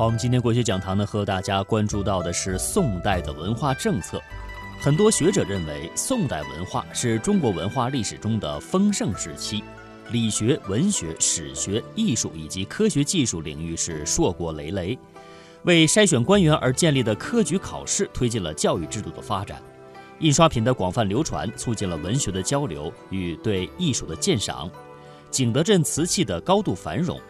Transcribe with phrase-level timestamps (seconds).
[0.00, 4.18] 好，我们今天国学讲堂呢，和大家关注到的是宋代的文化政策。
[4.80, 9.62] 很多学者认为，宋代文化是中国文化历史中的丰盛时期，
[10.10, 14.98] 理学、文学、史学、艺术以及科学技术领域是硕果累累。
[15.64, 19.58] 为筛选官员而建立的科举考试，推进了教育制度的发展；
[20.20, 24.66] 印刷品的广泛流传，促进了文学的交流与对艺术的鉴赏；
[25.30, 27.20] 景德镇瓷器的高度繁荣。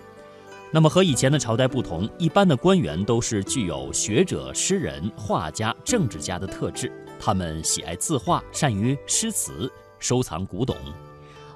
[0.72, 6.92] 那么和以前的朝代不同，一般的官员都是具有学者、诗人、画家、政治家的特质。
[7.18, 10.76] 他们喜爱字画，善于诗词，收藏古董。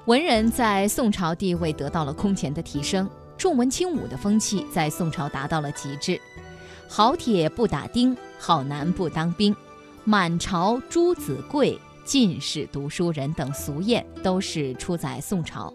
[0.05, 6.19] 文人在宋朝地位得到了空前的提升，重文轻武的风气在宋朝达到了极致。
[6.89, 9.55] 好铁不打钉，好男不当兵，
[10.03, 15.73] 满朝朱子贵，进士读书人等俗谚都是出在宋朝。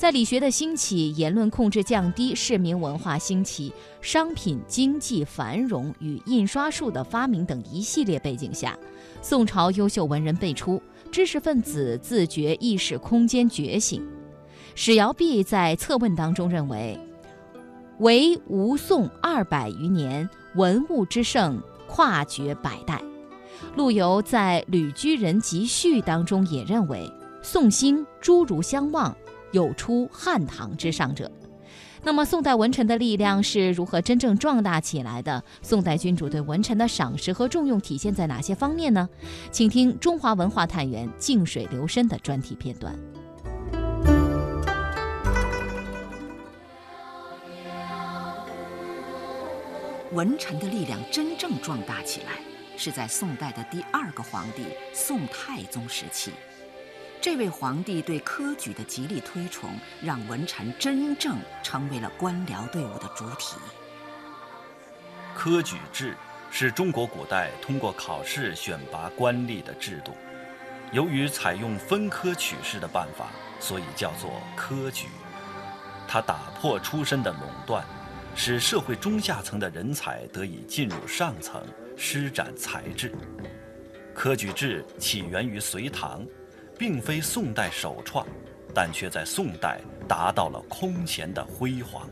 [0.00, 8.74] 在理学的兴起、言论控制降低、市民文化兴起、商品经济繁荣与印刷术的发明等一系列背景下，
[9.20, 10.80] 宋朝优秀文人辈出，
[11.12, 14.02] 知识分子自觉意识空间觉醒。
[14.74, 16.98] 史尧弼在策问当中认为，
[17.98, 23.02] 唯吴宋二百余年，文物之盛，跨绝百代。
[23.76, 27.06] 陆游在《旅居人集序》当中也认为，
[27.42, 29.14] 宋兴诸儒相望。
[29.52, 31.30] 有出汉唐之上者，
[32.02, 35.42] 那么宋代文臣的力量是如何真正壮大起来的？
[35.60, 39.08] 宋代君主对文臣的赏识和重用体现在哪些方面呢？
[39.50, 42.94] 请听中华文化探员静水流深的专题片段。
[50.12, 52.40] 文臣的力量真正壮大起来，
[52.76, 56.32] 是在宋代的第二个皇帝宋太宗时期。
[57.22, 59.70] 这位皇帝对科举的极力推崇，
[60.02, 63.56] 让文臣真正成为了官僚队伍的主体。
[65.34, 66.16] 科举制
[66.50, 70.16] 是中国古代通过考试选拔官吏的制度。
[70.92, 73.26] 由于采用分科取士的办法，
[73.60, 75.06] 所以叫做科举。
[76.08, 77.84] 它打破出身的垄断，
[78.34, 81.62] 使社会中下层的人才得以进入上层，
[81.98, 83.12] 施展才智。
[84.14, 86.26] 科举制起源于隋唐。
[86.80, 88.26] 并非宋代首创，
[88.74, 92.08] 但却在宋代达到了空前的辉煌。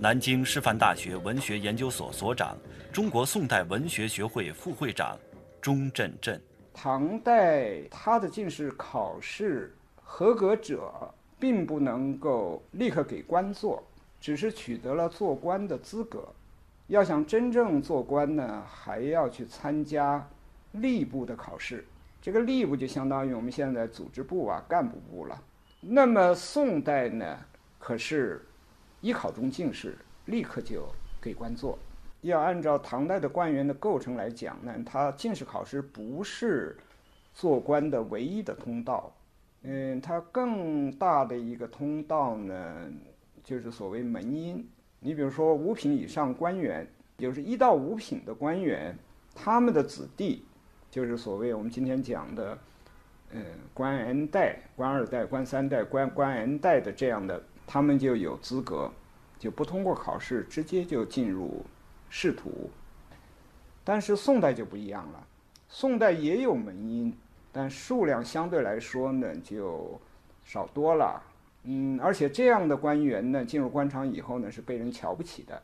[0.00, 2.56] 南京师范大学文学研究所所长、
[2.90, 5.18] 中国宋代文学学会副会长
[5.60, 6.40] 钟振振：
[6.72, 10.90] 唐代他的进士考试合格者，
[11.38, 13.84] 并不能够立刻给官做，
[14.18, 16.26] 只是取得了做官的资格。
[16.86, 20.26] 要想真正做官呢，还要去参加
[20.76, 21.84] 吏部的考试。
[22.26, 25.40] 这个吏部就相当于我们现在组织部啊、干部部了。
[25.80, 27.38] 那么宋代呢，
[27.78, 28.44] 可是
[29.00, 30.88] 一考中进士，立刻就
[31.22, 31.78] 给官做。
[32.22, 36.76] 要按照唐代的官员的构成来讲呢，他进士考试不是
[37.32, 39.14] 做官的唯一的通道。
[39.62, 42.90] 嗯，他更大的一个通道呢，
[43.44, 44.68] 就是所谓门荫。
[44.98, 46.84] 你比如说五品以上官员，
[47.18, 48.98] 就是一到五品的官员，
[49.32, 50.44] 他们的子弟。
[50.96, 52.56] 就是所谓我们今天讲的，
[53.30, 53.42] 呃，
[53.74, 58.90] 官 N 代、官二代、官三代、官官 N 代的这样的，他们就有资格，
[59.38, 61.62] 就不通过考试，直接就进入
[62.08, 62.70] 仕途。
[63.84, 65.26] 但是宋代就不一样了，
[65.68, 67.14] 宋代也有门荫，
[67.52, 70.00] 但数量相对来说呢就
[70.44, 71.22] 少多了。
[71.64, 75.62] 嗯，而且这样的官员呢，进入官场以后呢，是被人瞧不起的，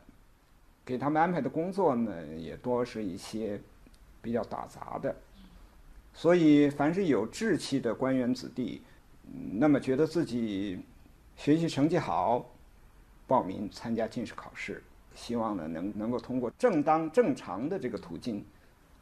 [0.85, 3.59] 给他们安排的工作呢，也多是一些。
[4.23, 5.13] 比较打杂的，
[6.13, 8.81] 所以凡是有志气的官员子弟，
[9.51, 10.81] 那么觉得自己
[11.35, 12.49] 学习成绩好，
[13.27, 14.81] 报名参加进士考试，
[15.13, 18.45] 希望呢能能够通过正当正常的这个途径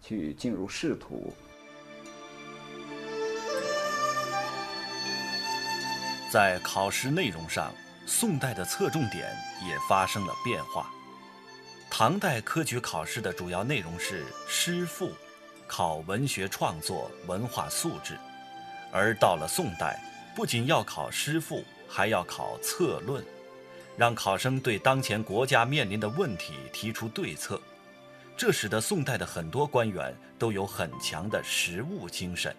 [0.01, 1.31] 去进入仕途。
[6.31, 7.71] 在考试内容上，
[8.07, 9.31] 宋代的侧重点
[9.67, 10.91] 也发生了变化。
[11.93, 15.11] 唐代科举考试的主要内容是诗赋，
[15.67, 18.15] 考文学创作、文化素质；
[18.93, 20.01] 而到了宋代，
[20.33, 23.21] 不仅要考诗赋，还要考策论，
[23.97, 27.61] 让考生对当前国家面临的问题提出对策。
[28.37, 32.55] 这使得宋代的很多官员都有很强的实务精神，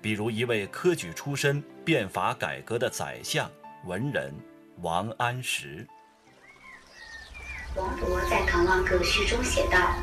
[0.00, 3.50] 比如一位科举出身、变法改革的宰相
[3.86, 4.32] 文人
[4.76, 5.84] 王安石。
[7.74, 9.94] 王勃在《唐王阁序》中写道：“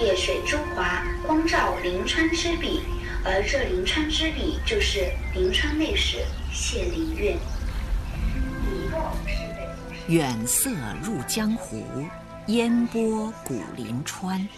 [0.00, 2.80] 夜水珠华，光照临川之笔。”
[3.22, 7.36] 而这临川之笔，就是临川内史谢灵运。
[10.08, 10.70] 远色
[11.02, 11.84] 入江湖，
[12.46, 14.48] 烟波古临川。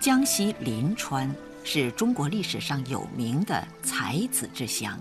[0.00, 1.32] 江西临川
[1.62, 4.98] 是中国历史上有名的才子之乡，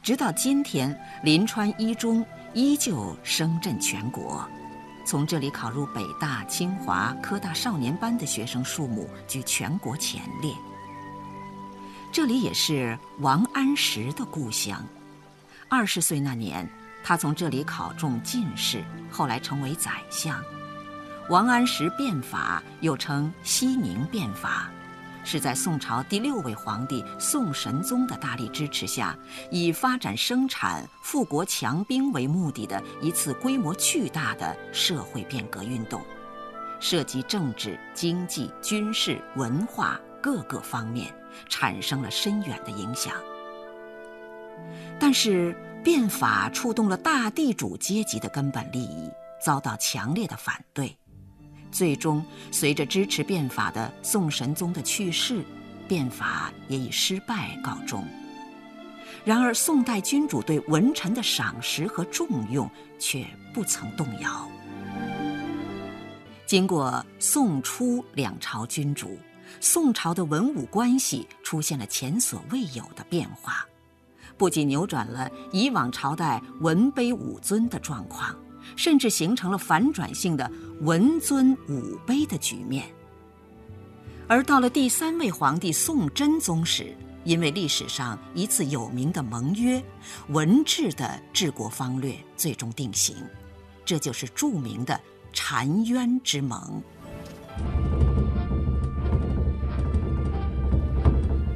[0.00, 4.48] 直到今天，临川一中依旧声震全国。
[5.04, 10.54] 从这里考入北大、清华、科大少年班的学生数目居全国前列。
[12.10, 14.82] 这里也是王安石的故乡。
[15.68, 16.68] 二十岁那年，
[17.02, 20.42] 他从这里考中进士，后来成为宰相。
[21.28, 24.70] 王安石变法又称西宁变法，
[25.24, 29.16] 是在宋朝第六位皇帝宋神宗的大力支持下，
[29.50, 36.00] 以发展生产、富国强兵为目的的一次规模巨大的社会变革运动，
[36.78, 41.12] 涉及政治、经济、军事、文化各个方面，
[41.48, 43.14] 产生了深远的影响。
[45.00, 49.10] 但是变法触动了大地主阶级的根本利益，
[49.42, 50.96] 遭到强烈的反对。
[51.74, 55.44] 最终，随着支持变法的宋神宗的去世，
[55.88, 58.06] 变法也以失败告终。
[59.24, 64.48] 然而，宋代君主对文臣的赏识和重用却不曾动摇。
[66.46, 69.18] 经过宋初两朝君主，
[69.60, 73.66] 宋朝的文武关系出现了前所未有的变化，
[74.36, 78.36] 不仅扭转了以往朝代文卑武尊的状况。
[78.76, 80.50] 甚至形成了反转性的
[80.80, 82.84] 文尊武卑的局面。
[84.26, 89.82] 而到了第三位皇帝宋真宗时，因为历史上一次有名的盟约，
[90.28, 93.16] 文治的治国方略最终定型，
[93.84, 94.98] 这就是著名的
[95.32, 96.82] 澶渊之盟。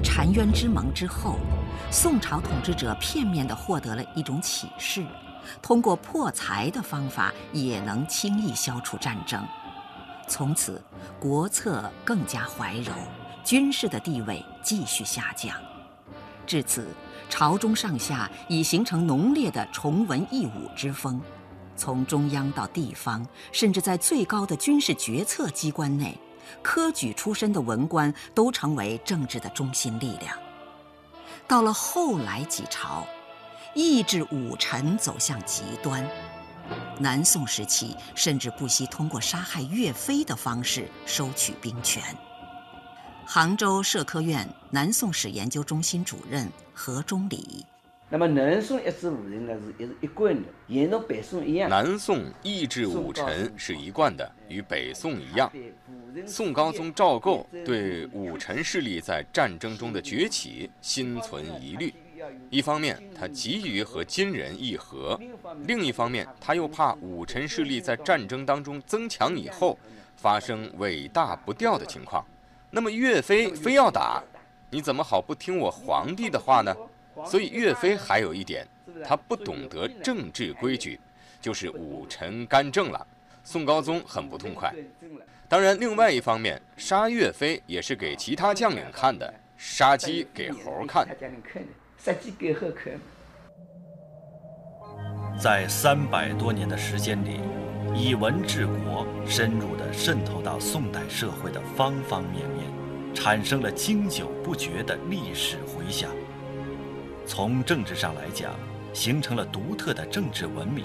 [0.03, 1.38] 澶渊之盟之后，
[1.91, 5.06] 宋朝统治者片面地获得了一种启示。
[5.62, 9.43] 通过破财的方法也能轻易消除战争，
[10.26, 10.82] 从此
[11.19, 12.93] 国策更加怀柔，
[13.44, 15.55] 军事的地位继续下降。
[16.46, 16.88] 至此，
[17.29, 21.20] 朝中上下已形成浓烈的崇文抑武之风，
[21.76, 26.19] 从中央到地方，甚至在最高的军事决策机关内，
[26.62, 30.34] 科举出身的文官都成为政治的中心力量。
[31.46, 33.06] 到了后来几朝。
[33.79, 36.05] 抑制武臣走向极端，
[36.99, 42.03] 南宋时期甚至不惜通过杀害岳飞的方式收取兵权。
[43.25, 47.65] 杭州社科院南宋史研究中心主任何中礼。
[48.11, 51.71] 那么南宋抑制武臣呢，是一是一贯的，沿着北宋一样。
[51.71, 55.53] 南宋抑制武臣是一贯的，与北宋一样。
[56.27, 61.95] 宋高宗赵构对武臣势力在战争中的崛起心存疑虑。
[62.50, 65.19] 一方面，他急于和金人议和；
[65.67, 69.79] 另一方面，他又怕武臣势力在战争当中增强以后，
[70.17, 72.25] 发生尾大不掉的情况。
[72.70, 74.23] 那么岳飞非要打，
[74.70, 76.75] 你怎么好不听我皇帝的话呢？
[77.26, 78.67] 所以岳飞还有一点，
[79.05, 81.00] 他不懂得政治规矩，
[81.41, 83.06] 就是武臣干政了。
[83.43, 84.73] 宋高宗很不痛快。
[85.49, 91.09] 当然，另外一方面，杀岳飞也是给其他将领看的，杀鸡给猴看。
[91.99, 92.93] 杀鸡给猴看。
[95.39, 97.41] 在三百多年的时间里，
[97.94, 102.65] 以文治国深入地渗透到宋代社会的方方面面，
[103.15, 106.11] 产生了经久不绝的历史回响。
[107.27, 108.53] 从政治上来讲，
[108.93, 110.84] 形成了独特的政治文明，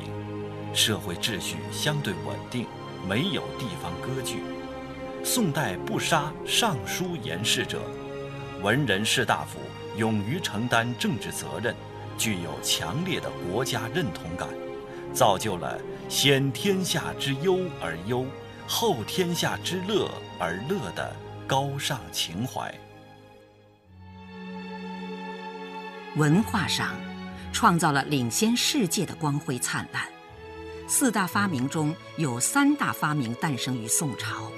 [0.73, 2.67] 社会秩序相对稳定，
[3.07, 4.39] 没有地方割据。
[5.23, 7.79] 宋代不杀尚书言事者，
[8.63, 9.59] 文人士大夫。
[9.95, 11.75] 勇于承担政治责任，
[12.17, 14.49] 具有强烈的国家认同感，
[15.13, 15.79] 造就了
[16.09, 18.25] 先天下之忧而忧，
[18.67, 21.15] 后天下之乐而乐的
[21.45, 22.73] 高尚情怀。
[26.15, 26.95] 文化上，
[27.51, 30.03] 创造了领先世界的光辉灿烂。
[30.87, 34.51] 四大发明中有三大发明诞生于宋朝，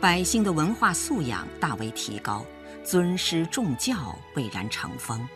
[0.00, 2.42] 百姓的文化素养大为提高。
[2.84, 5.26] 尊师重教蔚然成风，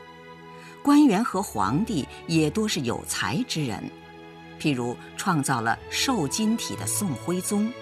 [0.83, 3.83] 官员和皇帝也多是有才之人。
[4.59, 7.73] 譬如创造了瘦金体的宋徽宗，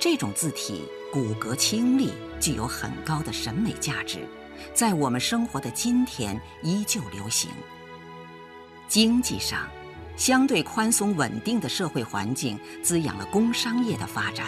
[0.00, 4.28] 这种字体骨骼清丽，具有很高的审美价值，
[4.74, 7.50] 在我们生活的今天依旧流行。
[8.88, 9.68] 经济上，
[10.16, 14.46] 相对宽松稳定的社会环境滋养了工商业的发展。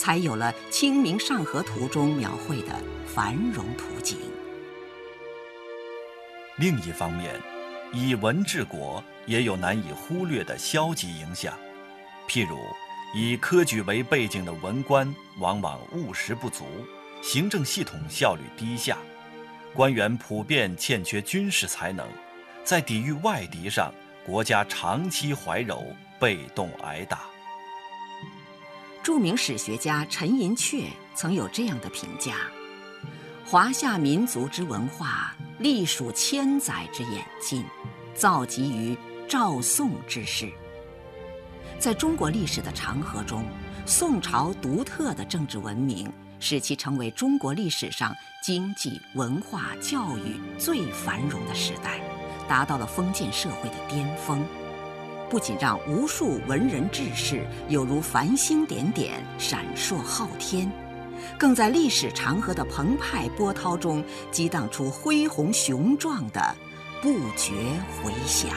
[0.00, 2.68] 才有了《清明上河图》中描绘的
[3.06, 4.16] 繁荣图景。
[6.56, 7.38] 另一方面，
[7.92, 11.52] 以文治国也有难以忽略的消极影响，
[12.26, 12.56] 譬如
[13.14, 16.64] 以科举为背景的文官往往务实不足，
[17.20, 18.96] 行政系统效率低下，
[19.74, 22.08] 官员普遍欠缺军事才能，
[22.64, 23.92] 在抵御外敌上，
[24.24, 27.29] 国家长期怀柔，被动挨打。
[29.02, 32.34] 著名史学家陈寅恪曾有这样的评价
[33.46, 37.64] ：“华夏民族之文化，历数千载之演进，
[38.14, 40.50] 造极于赵宋之世。”
[41.80, 43.42] 在中国历史的长河中，
[43.86, 52.00] 宋朝独特的政治文明使其成为中国历史上经济、文化、教育最繁荣的时代，
[52.46, 54.44] 达到了封建社会的巅峰。
[55.30, 60.70] 不仅让无数文人志士有如繁星点点闪烁昊天，
[61.38, 66.54] 更在历史长河的澎湃波涛中激荡出恢宏雄壮的
[67.00, 67.52] 不绝
[68.02, 68.50] 回响。